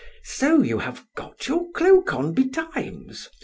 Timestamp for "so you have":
0.23-1.05